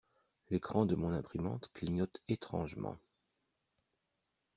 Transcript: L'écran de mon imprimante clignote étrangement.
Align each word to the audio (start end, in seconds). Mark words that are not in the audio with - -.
L'écran 0.49 0.87
de 0.87 0.95
mon 0.95 1.11
imprimante 1.13 1.69
clignote 1.75 2.23
étrangement. 2.27 2.97